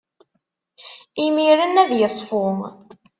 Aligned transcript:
Imiren 1.25 1.81
ad 1.83 1.91
iṣfu. 2.05 2.45